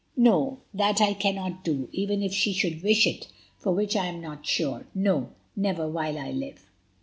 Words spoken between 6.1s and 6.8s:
I live."